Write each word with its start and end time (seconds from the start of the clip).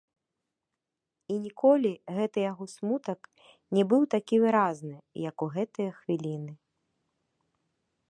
І 1.33 1.37
ніколі 1.43 1.91
гэты 2.15 2.39
яго 2.51 2.65
смутак 2.75 3.19
не 3.79 3.83
быў 3.93 4.03
такі 4.17 4.35
выразны, 4.47 4.97
як 5.29 5.37
у 5.49 5.53
гэтыя 5.59 5.89
хвіліны. 6.03 6.53